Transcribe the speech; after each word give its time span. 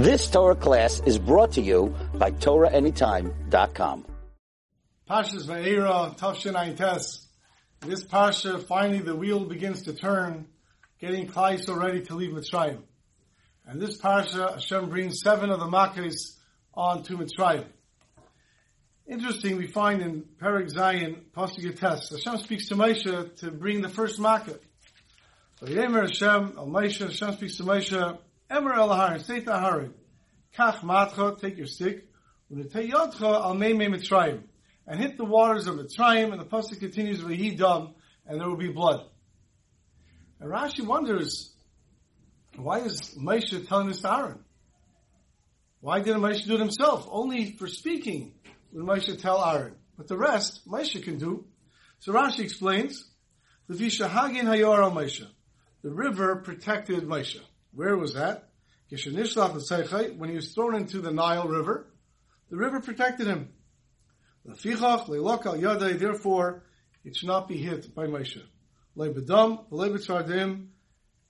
This 0.00 0.30
Torah 0.30 0.56
class 0.56 1.02
is 1.04 1.18
brought 1.18 1.52
to 1.52 1.60
you 1.60 1.94
by 2.14 2.30
TorahAnytime.com. 2.30 4.06
Pashas 5.06 5.46
Va'era, 5.46 6.18
Tavshin 6.18 6.74
Tes. 6.74 7.28
This 7.80 8.02
Pasha, 8.02 8.60
finally 8.60 9.00
the 9.00 9.14
wheel 9.14 9.44
begins 9.44 9.82
to 9.82 9.92
turn, 9.92 10.46
getting 11.02 11.26
Klai 11.26 11.62
so 11.62 11.74
ready 11.74 12.00
to 12.04 12.14
leave 12.14 12.30
Mitzrayim. 12.30 12.78
And 13.66 13.78
this 13.78 13.98
Pasha, 13.98 14.52
Hashem 14.52 14.88
brings 14.88 15.20
seven 15.20 15.50
of 15.50 15.60
the 15.60 15.66
Makkahs 15.66 16.34
on 16.72 17.02
to 17.02 17.18
Mitzrayim. 17.18 17.66
Interesting, 19.06 19.58
we 19.58 19.66
find 19.66 20.00
in 20.00 20.22
Perek 20.40 20.72
Zayin, 20.72 21.24
Pasuk 21.36 21.78
Tes, 21.78 22.08
Hashem 22.08 22.40
speaks 22.40 22.68
to 22.68 22.74
Moshe 22.74 23.36
to 23.40 23.50
bring 23.50 23.82
the 23.82 23.90
first 23.90 24.18
Makkah. 24.18 24.60
So 25.56 25.66
Yemer 25.66 26.08
Hashem, 26.08 26.54
Al 26.56 26.72
Hashem 26.72 27.34
speaks 27.34 27.58
to 27.58 27.64
Moshe, 27.64 28.18
Emer 28.50 28.74
El 28.74 28.88
Aharon, 28.88 29.22
say 29.22 29.40
to 29.40 29.50
Aharon, 29.50 29.92
Kach 30.56 30.80
Matcha, 30.80 31.40
take 31.40 31.56
your 31.56 31.66
stick, 31.66 32.08
U'neteyotcha 32.52 33.22
Al 33.22 33.54
Meimei 33.54 33.88
Mitzrayim, 33.88 34.42
and 34.86 35.00
hit 35.00 35.16
the 35.16 35.24
waters 35.24 35.68
of 35.68 35.76
Mitzrayim, 35.76 36.32
and 36.32 36.40
the 36.40 36.44
pasuk 36.44 36.80
continues, 36.80 37.22
V'hi 37.22 37.56
dam, 37.56 37.94
and 38.26 38.40
there 38.40 38.48
will 38.48 38.56
be 38.56 38.72
blood. 38.72 39.04
And 40.40 40.50
Rashi 40.50 40.84
wonders, 40.84 41.54
why 42.56 42.80
is 42.80 43.16
Moshe 43.16 43.68
telling 43.68 43.88
this 43.88 44.00
to 44.00 44.12
Aaron? 44.12 44.44
Why 45.80 46.00
didn't 46.00 46.20
Moshe 46.20 46.44
do 46.44 46.54
it 46.54 46.60
himself? 46.60 47.06
Only 47.10 47.52
for 47.52 47.68
speaking 47.68 48.34
would 48.72 48.84
Moshe 48.84 49.20
tell 49.20 49.44
Aaron. 49.44 49.76
But 49.96 50.08
the 50.08 50.16
rest, 50.16 50.66
Moshe 50.68 51.00
can 51.02 51.18
do. 51.18 51.46
So 52.00 52.12
Rashi 52.12 52.40
explains, 52.40 53.08
the. 53.68 53.76
The 55.82 55.90
river 55.90 56.36
protected 56.36 57.04
Moshe. 57.04 57.40
Where 57.72 57.96
was 57.96 58.14
that? 58.14 58.48
When 58.90 60.28
he 60.28 60.34
was 60.34 60.52
thrown 60.52 60.74
into 60.74 61.00
the 61.00 61.12
Nile 61.12 61.46
River, 61.46 61.86
the 62.50 62.56
river 62.56 62.80
protected 62.80 63.28
him. 63.28 63.50
Therefore, 64.44 66.64
it 67.04 67.16
should 67.16 67.28
not 67.28 67.46
be 67.46 67.58
hit 67.58 67.94
by 67.94 68.06
Moshe. 68.06 68.42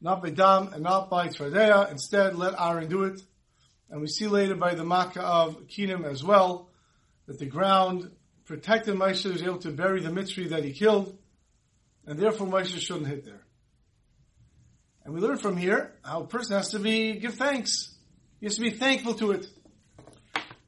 Not 0.02 0.22
by 0.22 0.30
Dam 0.30 0.72
and 0.72 0.82
not 0.82 1.10
by 1.10 1.28
Tzfardea. 1.28 1.90
Instead, 1.90 2.36
let 2.36 2.58
Aaron 2.58 2.88
do 2.88 3.04
it. 3.04 3.20
And 3.90 4.00
we 4.00 4.06
see 4.06 4.26
later 4.26 4.54
by 4.54 4.74
the 4.74 4.84
Makkah 4.84 5.20
of 5.20 5.66
Kinim 5.66 6.06
as 6.06 6.24
well, 6.24 6.70
that 7.26 7.38
the 7.38 7.46
ground 7.46 8.10
protected 8.46 8.94
Moshe, 8.94 9.30
was 9.30 9.42
able 9.42 9.58
to 9.58 9.70
bury 9.70 10.00
the 10.00 10.08
Mitzri 10.08 10.48
that 10.48 10.64
he 10.64 10.72
killed, 10.72 11.18
and 12.06 12.18
therefore 12.18 12.46
Moshe 12.46 12.80
shouldn't 12.80 13.08
hit 13.08 13.24
there. 13.24 13.42
And 15.10 15.20
we 15.20 15.26
learn 15.26 15.38
from 15.38 15.56
here 15.56 15.96
how 16.04 16.22
a 16.22 16.26
person 16.28 16.56
has 16.56 16.70
to 16.70 16.78
be, 16.78 17.14
give 17.14 17.34
thanks. 17.34 17.92
He 18.38 18.46
has 18.46 18.54
to 18.54 18.60
be 18.60 18.70
thankful 18.70 19.14
to 19.14 19.32
it. 19.32 19.48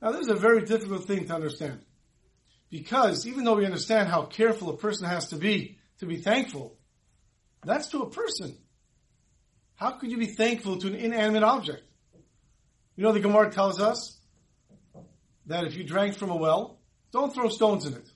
Now 0.02 0.10
this 0.10 0.22
is 0.22 0.30
a 0.30 0.34
very 0.34 0.64
difficult 0.64 1.04
thing 1.04 1.28
to 1.28 1.32
understand. 1.32 1.78
Because 2.68 3.24
even 3.24 3.44
though 3.44 3.54
we 3.54 3.64
understand 3.64 4.08
how 4.08 4.22
careful 4.24 4.70
a 4.70 4.76
person 4.76 5.06
has 5.06 5.28
to 5.28 5.36
be 5.36 5.78
to 6.00 6.06
be 6.06 6.16
thankful, 6.16 6.76
that's 7.64 7.86
to 7.90 8.02
a 8.02 8.10
person. 8.10 8.56
How 9.76 9.92
could 9.92 10.10
you 10.10 10.18
be 10.18 10.26
thankful 10.26 10.76
to 10.78 10.88
an 10.88 10.96
inanimate 10.96 11.44
object? 11.44 11.84
You 12.96 13.04
know, 13.04 13.12
the 13.12 13.20
Gemara 13.20 13.48
tells 13.52 13.80
us 13.80 14.18
that 15.46 15.66
if 15.66 15.76
you 15.76 15.84
drank 15.84 16.16
from 16.16 16.30
a 16.30 16.36
well, 16.36 16.80
don't 17.12 17.32
throw 17.32 17.48
stones 17.48 17.86
in 17.86 17.94
it. 17.94 18.10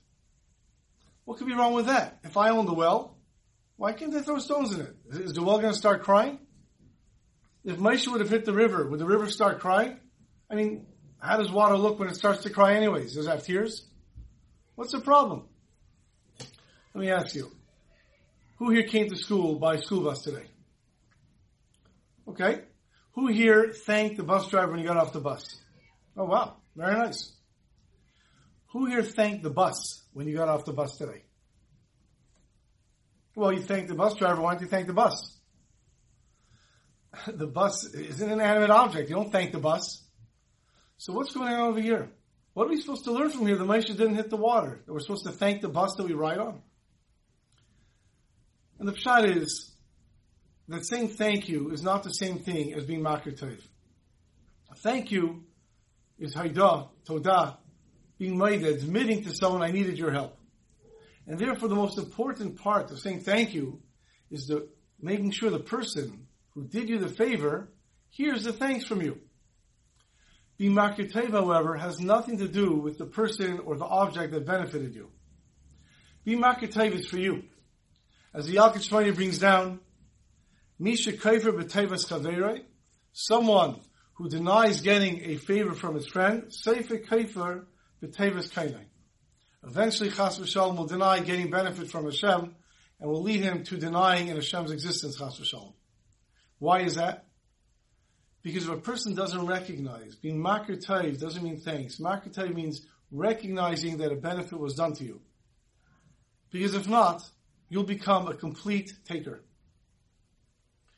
What 1.23 1.37
could 1.37 1.47
be 1.47 1.53
wrong 1.53 1.71
with 1.71 1.85
that? 1.85 2.19
If 2.25 2.35
I 2.35 2.49
own 2.49 2.65
the 2.65 2.73
well, 2.73 3.16
why 3.77 3.93
can't 3.93 4.11
they 4.11 4.21
throw 4.21 4.39
stones 4.39 4.73
in 4.73 4.81
it? 4.81 4.95
Is 5.11 5.33
the 5.33 5.43
well 5.43 5.59
going 5.59 5.71
to 5.71 5.77
start 5.77 6.03
crying? 6.03 6.39
If 7.63 7.77
Moshe 7.77 8.07
would 8.07 8.21
have 8.21 8.29
hit 8.29 8.45
the 8.45 8.53
river, 8.53 8.87
would 8.87 8.99
the 8.99 9.05
river 9.05 9.29
start 9.29 9.59
crying? 9.59 9.99
I 10.49 10.55
mean, 10.55 10.87
how 11.19 11.37
does 11.37 11.51
water 11.51 11.77
look 11.77 11.99
when 11.99 12.09
it 12.09 12.15
starts 12.15 12.43
to 12.43 12.49
cry 12.49 12.75
anyways? 12.75 13.13
Does 13.13 13.27
it 13.27 13.29
have 13.29 13.43
tears? 13.43 13.85
What's 14.75 14.91
the 14.91 14.99
problem? 15.01 15.43
Let 16.93 17.01
me 17.01 17.11
ask 17.11 17.35
you. 17.35 17.51
Who 18.57 18.71
here 18.71 18.83
came 18.83 19.09
to 19.09 19.15
school 19.15 19.59
by 19.59 19.77
school 19.77 20.01
bus 20.01 20.23
today? 20.23 20.45
Okay. 22.27 22.61
Who 23.13 23.27
here 23.27 23.71
thanked 23.71 24.17
the 24.17 24.23
bus 24.23 24.49
driver 24.49 24.71
when 24.71 24.79
he 24.79 24.85
got 24.85 24.97
off 24.97 25.13
the 25.13 25.19
bus? 25.19 25.59
Oh 26.15 26.25
wow. 26.25 26.55
Very 26.75 26.95
nice. 26.95 27.31
Who 28.71 28.85
here 28.85 29.03
thanked 29.03 29.43
the 29.43 29.49
bus 29.49 30.03
when 30.13 30.27
you 30.27 30.35
got 30.35 30.49
off 30.49 30.65
the 30.65 30.73
bus 30.73 30.97
today? 30.97 31.23
Well, 33.37 33.53
you 33.53 33.61
thank 33.61 33.87
the 33.87 33.93
bus 33.93 34.15
driver. 34.15 34.41
Why 34.41 34.53
don't 34.53 34.63
you 34.63 34.67
thank 34.67 34.87
the 34.87 34.93
bus? 34.93 35.37
The 37.27 37.45
bus 37.45 37.85
is 37.93 38.19
an 38.19 38.31
inanimate 38.31 38.71
object. 38.71 39.09
You 39.09 39.15
don't 39.15 39.31
thank 39.31 39.51
the 39.51 39.59
bus. 39.59 40.03
So 40.97 41.13
what's 41.13 41.33
going 41.33 41.53
on 41.53 41.69
over 41.69 41.79
here? 41.79 42.09
What 42.53 42.65
are 42.65 42.69
we 42.71 42.81
supposed 42.81 43.03
to 43.03 43.11
learn 43.11 43.29
from 43.29 43.45
here? 43.45 43.55
The 43.55 43.63
Moshe 43.63 43.85
didn't 43.85 44.15
hit 44.15 44.31
the 44.31 44.37
water. 44.37 44.81
We're 44.87 45.01
supposed 45.01 45.25
to 45.25 45.31
thank 45.31 45.61
the 45.61 45.69
bus 45.69 45.93
that 45.97 46.07
we 46.07 46.13
ride 46.13 46.39
on. 46.39 46.63
And 48.79 48.87
the 48.87 48.93
pshat 48.93 49.37
is 49.37 49.71
that 50.67 50.87
saying 50.87 51.09
thank 51.09 51.47
you 51.47 51.69
is 51.69 51.83
not 51.83 52.01
the 52.01 52.09
same 52.09 52.39
thing 52.39 52.73
as 52.73 52.85
being 52.85 53.01
makir 53.01 53.39
tov. 53.39 53.61
Thank 54.77 55.11
you 55.11 55.43
is 56.17 56.33
haidah, 56.33 56.89
todah, 57.07 57.57
being 58.17 58.35
made, 58.35 58.63
admitting 58.63 59.23
to 59.25 59.35
someone 59.35 59.61
I 59.61 59.69
needed 59.69 59.99
your 59.99 60.11
help. 60.11 60.39
And 61.27 61.37
therefore, 61.37 61.67
the 61.67 61.75
most 61.75 61.97
important 61.97 62.57
part 62.57 62.89
of 62.89 62.99
saying 62.99 63.21
thank 63.21 63.53
you 63.53 63.81
is 64.31 64.47
the 64.47 64.69
making 64.99 65.31
sure 65.31 65.49
the 65.49 65.59
person 65.59 66.27
who 66.53 66.63
did 66.63 66.89
you 66.89 66.99
the 66.99 67.09
favor 67.09 67.69
hears 68.09 68.45
the 68.45 68.53
thanks 68.53 68.85
from 68.85 69.01
you. 69.01 69.19
Makir 70.59 71.31
however, 71.31 71.75
has 71.75 71.99
nothing 71.99 72.39
to 72.39 72.47
do 72.47 72.73
with 72.73 72.97
the 72.97 73.05
person 73.05 73.59
or 73.59 73.75
the 73.75 73.85
object 73.85 74.33
that 74.33 74.45
benefited 74.45 74.95
you. 74.95 75.11
Makir 76.25 76.93
is 76.93 77.07
for 77.07 77.19
you. 77.19 77.43
As 78.33 78.47
the 78.47 78.55
Yalkut 78.55 79.15
brings 79.15 79.39
down, 79.39 79.79
Misha 80.79 81.11
Kaifer 81.11 81.51
b'tevas 81.51 82.07
chaveroi, 82.07 82.63
someone 83.11 83.79
who 84.13 84.29
denies 84.29 84.81
getting 84.81 85.21
a 85.25 85.35
favor 85.37 85.73
from 85.73 85.95
his 85.95 86.07
friend, 86.07 86.45
Seifer 86.45 87.05
Kaifer 87.05 87.65
b'tevas 88.01 88.51
kainai. 88.51 88.85
Eventually, 89.67 90.09
Chas 90.09 90.39
v'shalom 90.39 90.77
will 90.77 90.85
deny 90.85 91.19
getting 91.19 91.49
benefit 91.49 91.91
from 91.91 92.05
Hashem 92.05 92.55
and 92.99 93.09
will 93.09 93.21
lead 93.21 93.41
him 93.41 93.63
to 93.65 93.77
denying 93.77 94.29
in 94.29 94.35
Hashem's 94.37 94.71
existence, 94.71 95.17
Chas 95.17 95.37
v'shalom. 95.39 95.73
Why 96.59 96.81
is 96.81 96.95
that? 96.95 97.25
Because 98.41 98.63
if 98.63 98.69
a 98.69 98.77
person 98.77 99.13
doesn't 99.13 99.45
recognize, 99.45 100.15
being 100.15 100.41
taiv 100.41 101.19
doesn't 101.19 101.43
mean 101.43 101.57
thanks. 101.57 101.97
Taiv 101.97 102.55
means 102.55 102.85
recognizing 103.11 103.97
that 103.97 104.11
a 104.11 104.15
benefit 104.15 104.57
was 104.57 104.75
done 104.75 104.93
to 104.93 105.03
you. 105.03 105.21
Because 106.49 106.73
if 106.73 106.87
not, 106.87 107.29
you'll 107.67 107.83
become 107.83 108.27
a 108.27 108.33
complete 108.33 108.93
taker. 109.05 109.43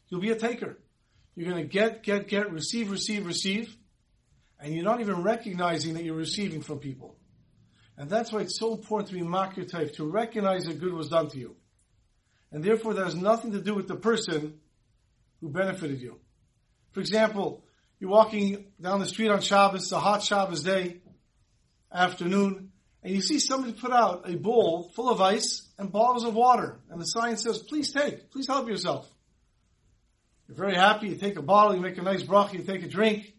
You'll 0.10 0.22
be 0.22 0.30
a 0.30 0.36
taker. 0.36 0.78
You're 1.36 1.50
going 1.50 1.64
to 1.64 1.68
get, 1.68 2.04
get, 2.04 2.28
get, 2.28 2.52
receive, 2.52 2.92
receive, 2.92 3.26
receive, 3.26 3.76
and 4.60 4.74
you're 4.74 4.84
not 4.84 5.02
even 5.02 5.24
recognizing 5.24 5.96
that 5.96 6.04
you're 6.04 6.16
receiving 6.16 6.62
from 6.62 6.80
people. 6.80 7.19
And 8.00 8.10
that's 8.10 8.32
why 8.32 8.40
it's 8.40 8.58
so 8.58 8.76
important 8.76 9.10
to 9.10 9.14
be 9.14 9.22
makir 9.22 9.94
to 9.96 10.06
recognize 10.06 10.64
that 10.64 10.80
good 10.80 10.94
was 10.94 11.10
done 11.10 11.30
to 11.32 11.38
you. 11.38 11.58
And 12.50 12.64
therefore, 12.64 12.94
that 12.94 13.04
has 13.04 13.14
nothing 13.14 13.52
to 13.52 13.62
do 13.62 13.76
with 13.76 13.90
the 13.90 13.98
person 13.98 14.58
who 15.42 15.50
benefited 15.50 16.00
you. 16.00 16.18
For 16.94 17.02
example, 17.02 17.66
you're 18.00 18.10
walking 18.10 18.68
down 18.82 19.02
the 19.02 19.06
street 19.06 19.30
on 19.30 19.42
Shabbos, 19.42 19.84
it's 19.84 19.92
a 19.92 20.00
hot 20.00 20.24
Shabbos 20.24 20.64
day, 20.64 21.02
afternoon, 21.94 22.72
and 23.04 23.14
you 23.14 23.22
see 23.22 23.38
somebody 23.38 23.74
put 23.74 23.92
out 23.92 24.30
a 24.30 24.36
bowl 24.38 24.90
full 24.96 25.10
of 25.10 25.20
ice 25.20 25.68
and 25.78 25.92
bottles 25.92 26.24
of 26.24 26.34
water, 26.34 26.80
and 26.90 27.02
the 27.02 27.06
sign 27.06 27.36
says, 27.36 27.58
please 27.60 27.92
take, 27.92 28.32
please 28.32 28.48
help 28.48 28.70
yourself. 28.70 29.10
You're 30.48 30.58
very 30.58 30.76
happy, 30.76 31.10
you 31.10 31.16
take 31.16 31.38
a 31.38 31.42
bottle, 31.42 31.76
you 31.76 31.82
make 31.82 31.98
a 31.98 32.02
nice 32.02 32.24
bracha, 32.24 32.54
you 32.54 32.64
take 32.64 32.84
a 32.84 32.88
drink. 32.88 33.34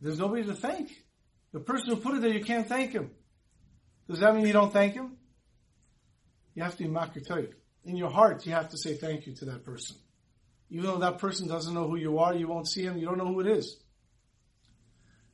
There's 0.00 0.18
nobody 0.18 0.42
to 0.44 0.54
thank. 0.54 0.90
The 1.56 1.62
person 1.62 1.88
who 1.88 1.96
put 1.96 2.14
it 2.14 2.20
there, 2.20 2.30
you 2.30 2.44
can't 2.44 2.68
thank 2.68 2.92
him. 2.92 3.12
Does 4.10 4.18
that 4.18 4.34
mean 4.34 4.46
you 4.46 4.52
don't 4.52 4.74
thank 4.74 4.92
him? 4.92 5.16
You 6.54 6.62
have 6.62 6.76
to 6.76 6.82
be 6.82 6.90
makir 6.90 7.50
In 7.82 7.96
your 7.96 8.10
heart, 8.10 8.44
you 8.44 8.52
have 8.52 8.68
to 8.68 8.76
say 8.76 8.92
thank 8.92 9.26
you 9.26 9.34
to 9.36 9.46
that 9.46 9.64
person. 9.64 9.96
Even 10.68 10.84
though 10.84 10.98
that 10.98 11.16
person 11.16 11.48
doesn't 11.48 11.72
know 11.72 11.88
who 11.88 11.96
you 11.96 12.18
are, 12.18 12.34
you 12.34 12.46
won't 12.46 12.68
see 12.68 12.82
him, 12.82 12.98
you 12.98 13.06
don't 13.06 13.16
know 13.16 13.28
who 13.28 13.40
it 13.40 13.46
is. 13.46 13.74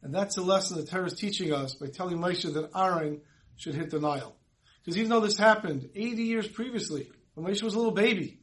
And 0.01 0.15
that's 0.15 0.37
the 0.37 0.43
lesson 0.43 0.77
the 0.77 0.87
Torah 0.87 1.07
is 1.07 1.15
teaching 1.15 1.53
us 1.53 1.75
by 1.75 1.89
telling 1.89 2.19
Moshe 2.19 2.55
that 2.55 2.71
Aaron 2.73 3.23
should 3.57 3.75
hit 3.75 3.91
the 3.91 3.99
Nile. 3.99 4.37
Because 4.85 4.97
even 4.97 5.11
though 5.11 5.19
this 5.19 5.37
happened 5.37 5.91
80 5.93 6.23
years 6.23 6.47
previously, 6.47 7.11
when 7.35 7.53
Moshe 7.53 7.65
was 7.65 7.75
a 7.75 7.79
little 7.79 7.91
baby, 7.91 8.39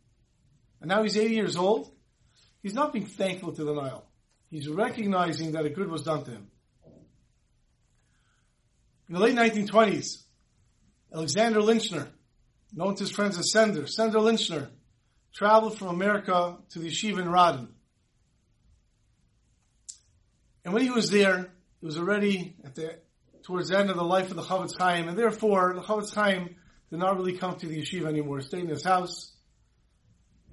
and 0.81 0.90
now 0.90 1.02
he's 1.02 1.16
80 1.16 1.34
years 1.34 1.56
old, 1.56 1.90
he's 2.62 2.74
not 2.74 2.92
being 2.92 3.06
thankful 3.06 3.54
to 3.54 3.64
the 3.64 3.74
Nile. 3.74 4.06
He's 4.50 4.68
recognizing 4.68 5.54
that 5.54 5.66
a 5.66 5.70
good 5.70 5.90
was 5.90 6.04
done 6.04 6.26
to 6.26 6.31
him. 6.31 6.48
In 9.10 9.16
the 9.16 9.22
late 9.22 9.36
1920s, 9.36 10.22
Alexander 11.12 11.62
Linchner, 11.62 12.08
known 12.76 12.94
to 12.94 13.06
his 13.06 13.12
friends 13.12 13.40
as 13.40 13.52
Sender, 13.52 13.88
Sender 13.88 14.20
Linchner, 14.20 14.70
traveled 15.34 15.80
from 15.80 15.88
America 15.88 16.58
to 16.70 16.80
the 16.80 16.90
yeshiva 16.90 17.20
in 17.20 17.28
Radin. 17.28 17.70
And 20.64 20.76
when 20.76 20.84
he 20.84 20.92
was 20.92 21.10
there, 21.10 21.50
he 21.80 21.86
was 21.88 21.98
already 21.98 22.56
at 22.64 22.76
the 22.76 23.00
towards 23.42 23.70
the 23.70 23.80
end 23.80 23.90
of 23.90 23.96
the 23.96 24.04
life 24.04 24.30
of 24.30 24.36
the 24.36 24.44
Chofetz 24.44 24.78
Chaim, 24.78 25.08
and 25.08 25.18
therefore 25.18 25.74
the 25.74 25.82
Chofetz 25.82 26.14
Chaim 26.14 26.56
did 26.92 27.00
not 27.00 27.18
really 27.18 27.36
come 27.36 27.56
to 27.56 27.66
the 27.66 27.82
yeshiva 27.82 28.06
anymore, 28.06 28.42
stayed 28.42 28.66
in 28.66 28.70
his 28.70 28.84
house. 28.84 29.34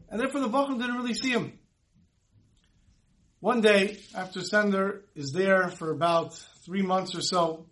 And 0.08 0.18
therefore 0.18 0.40
the 0.40 0.48
Bachim 0.48 0.78
didn't 0.78 0.96
really 0.96 1.12
see 1.12 1.30
him. 1.30 1.58
One 3.40 3.60
day, 3.60 3.98
after 4.14 4.40
Sender 4.40 5.04
is 5.14 5.32
there 5.32 5.68
for 5.68 5.90
about 5.90 6.34
three 6.64 6.80
months 6.80 7.14
or 7.14 7.20
so, 7.20 7.66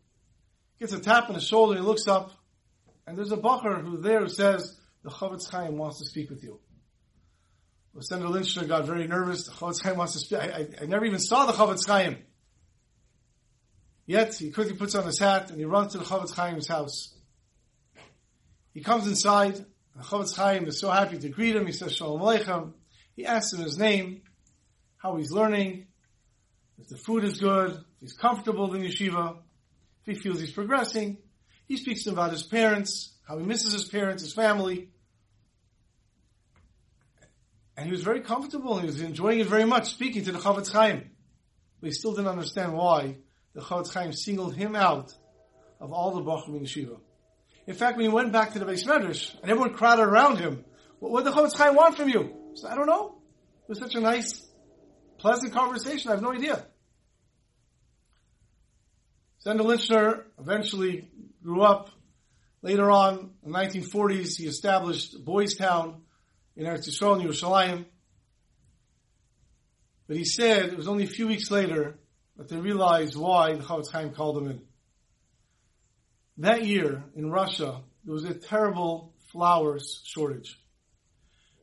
gets 0.79 0.93
a 0.93 1.01
tap 1.01 1.29
on 1.29 1.35
the 1.35 1.41
shoulder, 1.41 1.75
he 1.75 1.81
looks 1.81 2.07
up, 2.07 2.33
and 3.07 3.17
there's 3.17 3.33
a 3.33 3.37
Bacher 3.37 3.81
who 3.81 3.99
there 3.99 4.21
who 4.21 4.29
says, 4.29 4.79
the 5.03 5.11
Chofetz 5.11 5.51
Chaim 5.51 5.77
wants 5.77 5.99
to 5.99 6.07
speak 6.07 6.31
with 6.31 6.43
you. 6.43 6.59
Well, 7.93 8.03
Sender 8.03 8.27
Linchner 8.27 8.67
got 8.67 8.87
very 8.87 9.07
nervous. 9.07 9.45
The 9.45 9.53
Chofetz 9.53 9.83
Chaim 9.83 9.97
wants 9.97 10.15
to 10.15 10.19
speak. 10.19 10.39
I, 10.39 10.45
I, 10.47 10.69
I 10.83 10.87
never 10.87 11.05
even 11.05 11.21
saw 11.21 11.47
the 11.47 11.53
Chofetz 11.53 11.87
Chaim. 11.87 12.19
Yet, 14.07 14.35
he 14.35 14.51
quickly 14.51 14.75
puts 14.75 14.95
on 14.95 15.07
his 15.07 15.19
hat 15.19 15.51
and 15.51 15.59
he 15.59 15.65
runs 15.65 15.93
to 15.93 15.99
the 15.99 16.05
Chofetz 16.05 16.35
Chaim's 16.35 16.67
house. 16.67 17.15
He 18.73 18.81
comes 18.81 19.07
inside. 19.07 19.57
The 19.97 20.03
Chofetz 20.03 20.35
Chaim 20.37 20.67
is 20.67 20.81
so 20.81 20.91
happy 20.91 21.19
to 21.19 21.29
greet 21.29 21.55
him. 21.55 21.67
He 21.67 21.73
says, 21.73 21.95
Shalom 21.95 22.21
Aleichem. 22.21 22.73
He 23.15 23.27
asks 23.27 23.53
him 23.53 23.63
his 23.63 23.79
name, 23.79 24.23
how 24.97 25.17
he's 25.17 25.31
learning, 25.31 25.87
if 26.79 26.89
the 26.89 26.97
food 26.97 27.23
is 27.23 27.39
good, 27.39 27.71
if 27.71 28.01
he's 28.01 28.15
comfortable 28.15 28.75
in 28.75 28.83
yeshiva, 28.83 29.37
if 30.07 30.17
he 30.17 30.21
feels 30.21 30.41
he's 30.41 30.53
progressing. 30.53 31.19
He 31.67 31.77
speaks 31.77 32.07
about 32.07 32.31
his 32.31 32.43
parents, 32.43 33.15
how 33.27 33.39
he 33.39 33.45
misses 33.45 33.73
his 33.73 33.85
parents, 33.85 34.23
his 34.23 34.35
family. 34.35 34.91
And 37.77 37.87
he 37.87 37.93
was 37.93 38.03
very 38.03 38.21
comfortable 38.21 38.75
and 38.75 38.83
he 38.83 38.87
was 38.87 39.01
enjoying 39.01 39.41
it 39.41 39.47
very 39.47 39.65
much, 39.65 39.91
speaking 39.91 40.25
to 40.25 40.33
the 40.33 40.39
Chofetz 40.39 40.71
Chaim. 40.71 41.11
But 41.81 41.87
he 41.87 41.93
still 41.93 42.13
didn't 42.13 42.29
understand 42.29 42.75
why 42.75 43.17
the 43.55 43.63
Chofetz 43.63 43.93
Chaim 43.93 44.13
singled 44.13 44.55
him 44.55 44.77
out 44.77 45.15
of 45.81 45.93
all 45.93 46.13
the 46.13 46.23
Bachim 46.23 46.57
in 46.57 46.65
Yeshiva. 46.65 46.99
In 47.67 47.75
fact, 47.75 47.97
when 47.97 48.05
he 48.05 48.13
went 48.13 48.31
back 48.31 48.53
to 48.53 48.59
the 48.59 48.67
Beis 48.67 48.87
Medrash 48.87 49.35
and 49.41 49.51
everyone 49.51 49.73
crowded 49.73 50.03
around 50.03 50.39
him, 50.39 50.65
what, 50.99 51.13
what 51.13 51.25
did 51.25 51.33
the 51.33 51.37
Chofetz 51.37 51.57
Chaim 51.57 51.75
want 51.75 51.97
from 51.97 52.11
you? 52.11 52.35
He 52.53 52.61
said, 52.61 52.71
I 52.71 52.75
don't 52.75 52.87
know. 52.87 53.17
It 53.63 53.71
was 53.71 53.79
such 53.79 53.95
a 53.95 54.01
nice, 54.01 54.47
pleasant 55.19 55.55
conversation. 55.55 56.11
I 56.11 56.15
have 56.15 56.23
no 56.23 56.33
idea. 56.33 56.67
Sender 59.45 59.65
Linchner 59.65 60.23
eventually 60.41 61.07
grew 61.43 61.61
up. 61.61 61.91
Later 62.63 62.91
on, 62.91 63.31
in 63.45 63.53
the 63.53 63.59
1940s, 63.59 64.39
he 64.39 64.47
established 64.47 65.23
Boys 65.23 65.55
Town 65.55 66.01
in 66.57 66.65
Eretz 66.65 66.89
Yisrael 66.89 67.23
Yerushalayim. 67.23 67.85
But 70.09 70.17
he 70.17 70.25
said 70.25 70.71
it 70.71 70.79
was 70.79 70.89
only 70.89 71.05
a 71.05 71.09
few 71.09 71.29
weeks 71.29 71.51
later 71.51 71.99
that 72.39 72.49
they 72.49 72.57
realized 72.57 73.17
why 73.17 73.53
the 73.53 73.63
Chofetz 73.63 73.93
Chaim 73.93 74.13
called 74.15 74.39
him 74.39 74.51
in. 74.51 74.63
That 76.39 76.65
year 76.65 77.05
in 77.15 77.31
Russia, 77.31 77.83
there 78.07 78.15
was 78.15 78.25
a 78.25 78.33
terrible 78.33 79.13
flowers 79.31 80.01
shortage. 80.07 80.59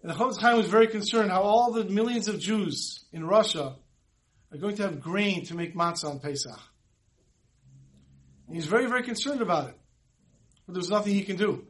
And 0.03 0.11
the 0.11 0.15
Chofetz 0.15 0.39
Chaim 0.39 0.57
was 0.57 0.67
very 0.67 0.87
concerned 0.87 1.31
how 1.31 1.41
all 1.41 1.71
the 1.71 1.85
millions 1.85 2.27
of 2.27 2.39
Jews 2.39 3.03
in 3.11 3.25
Russia 3.25 3.75
are 4.51 4.57
going 4.59 4.75
to 4.75 4.83
have 4.83 5.01
grain 5.01 5.45
to 5.45 5.55
make 5.55 5.75
matzah 5.75 6.11
on 6.11 6.19
Pesach. 6.19 6.59
And 8.51 8.57
he's 8.57 8.67
very, 8.67 8.85
very 8.87 9.03
concerned 9.03 9.41
about 9.41 9.69
it. 9.69 9.75
But 10.65 10.73
there 10.73 10.81
was 10.81 10.89
nothing 10.89 11.13
he 11.13 11.23
can 11.23 11.37
do. 11.37 11.65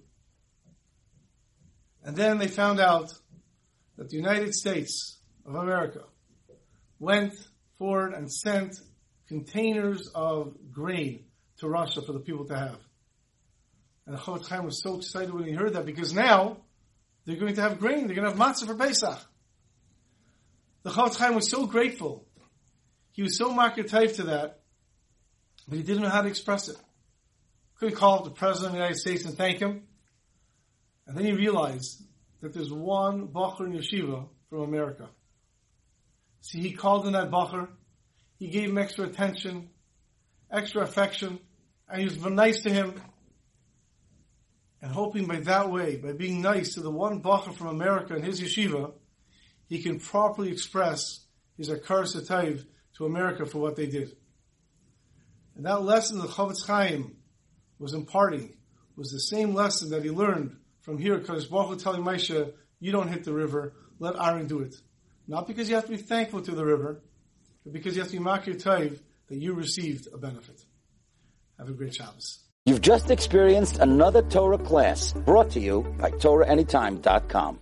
And 2.03 2.15
then 2.15 2.39
they 2.39 2.47
found 2.47 2.79
out 2.79 3.13
that 3.99 4.09
the 4.09 4.15
United 4.15 4.55
States 4.55 5.19
of 5.45 5.53
America 5.53 6.01
went 6.97 7.35
forward 7.77 8.15
and 8.15 8.33
sent 8.33 8.79
containers 9.27 10.09
of 10.15 10.55
grain 10.71 11.25
to 11.59 11.69
Russia 11.69 12.01
for 12.01 12.13
the 12.13 12.19
people 12.19 12.45
to 12.45 12.57
have. 12.57 12.79
And 14.07 14.15
the 14.15 14.19
Chofetz 14.19 14.47
Chaim 14.47 14.65
was 14.65 14.81
so 14.81 14.97
excited 14.97 15.31
when 15.31 15.43
he 15.43 15.51
heard 15.51 15.73
that 15.73 15.85
because 15.85 16.15
now 16.15 16.57
they're 17.27 17.35
going 17.35 17.53
to 17.53 17.61
have 17.61 17.77
grain, 17.77 18.07
they're 18.07 18.15
going 18.15 18.27
to 18.27 18.35
have 18.35 18.39
matzah 18.39 18.65
for 18.65 18.73
Pesach. 18.73 19.19
The 20.81 20.89
Chofetz 20.89 21.17
Chaim 21.17 21.35
was 21.35 21.47
so 21.47 21.67
grateful. 21.67 22.25
He 23.11 23.21
was 23.21 23.37
so 23.37 23.51
marketive 23.51 24.15
to 24.15 24.23
that, 24.23 24.60
but 25.67 25.77
he 25.77 25.83
didn't 25.83 26.03
know 26.03 26.09
how 26.09 26.21
to 26.21 26.27
express 26.27 26.67
it. 26.67 26.77
Couldn't 27.79 27.95
call 27.95 28.19
up 28.19 28.23
the 28.25 28.31
President 28.31 28.67
of 28.67 28.71
the 28.73 28.77
United 28.77 28.99
States 28.99 29.25
and 29.25 29.35
thank 29.35 29.59
him. 29.59 29.83
And 31.07 31.17
then 31.17 31.25
he 31.25 31.33
realized 31.33 32.03
that 32.41 32.53
there's 32.53 32.71
one 32.71 33.27
Bacher 33.27 33.65
in 33.65 33.73
Yeshiva 33.73 34.27
from 34.49 34.61
America. 34.61 35.09
See, 36.41 36.59
he 36.59 36.73
called 36.73 37.05
in 37.05 37.13
that 37.13 37.31
Bacher. 37.31 37.67
He 38.37 38.47
gave 38.47 38.69
him 38.69 38.77
extra 38.77 39.05
attention, 39.05 39.69
extra 40.51 40.81
affection, 40.81 41.39
and 41.87 42.01
he 42.01 42.05
was 42.05 42.17
nice 42.17 42.63
to 42.63 42.71
him. 42.71 42.99
And 44.81 44.91
hoping 44.91 45.27
by 45.27 45.41
that 45.41 45.69
way, 45.69 45.97
by 45.97 46.13
being 46.13 46.41
nice 46.41 46.73
to 46.73 46.81
the 46.81 46.89
one 46.89 47.21
Bacher 47.21 47.53
from 47.53 47.67
America 47.67 48.15
in 48.15 48.23
his 48.23 48.41
yeshiva, 48.41 48.93
he 49.67 49.81
can 49.81 49.99
properly 49.99 50.51
express 50.51 51.25
his 51.55 51.69
hakaras 51.69 52.15
hatov 52.15 52.65
to 52.97 53.05
America 53.05 53.45
for 53.45 53.59
what 53.59 53.75
they 53.75 53.85
did. 53.85 54.15
And 55.55 55.65
that 55.65 55.83
lesson 55.83 56.19
that 56.19 56.29
Chofetz 56.29 56.65
Chaim 56.65 57.15
was 57.79 57.93
imparting 57.93 58.55
was 58.95 59.11
the 59.11 59.19
same 59.19 59.53
lesson 59.53 59.89
that 59.89 60.03
he 60.03 60.09
learned 60.09 60.57
from 60.81 60.97
here, 60.97 61.17
because 61.17 61.45
Baruch 61.45 61.79
telling 61.79 62.03
Moshe, 62.03 62.53
you 62.79 62.91
don't 62.91 63.07
hit 63.07 63.23
the 63.23 63.33
river, 63.33 63.73
let 63.99 64.15
Aaron 64.19 64.47
do 64.47 64.59
it. 64.61 64.75
Not 65.27 65.47
because 65.47 65.69
you 65.69 65.75
have 65.75 65.85
to 65.85 65.91
be 65.91 65.97
thankful 65.97 66.41
to 66.41 66.51
the 66.51 66.65
river, 66.65 67.01
but 67.63 67.73
because 67.73 67.95
you 67.95 68.01
have 68.01 68.11
to 68.11 68.17
be 68.17 68.23
makir 68.23 68.61
taiv 68.61 68.99
that 69.27 69.37
you 69.37 69.53
received 69.53 70.07
a 70.13 70.17
benefit. 70.17 70.59
Have 71.57 71.69
a 71.69 71.73
great 71.73 71.95
Shabbos. 71.95 72.39
You've 72.65 72.81
just 72.81 73.09
experienced 73.11 73.79
another 73.79 74.21
Torah 74.21 74.57
class 74.57 75.13
brought 75.13 75.51
to 75.51 75.59
you 75.59 75.81
by 75.99 76.11
TorahAnytime.com. 76.11 77.59